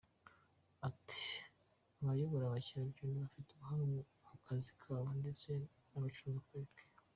[0.87, 1.23] Ati
[1.99, 3.85] “Abayobora abakerarugendo bafite ubuhanga
[4.27, 5.49] mu kazi kabo ndetse
[5.89, 6.83] n’abacunga Pariki.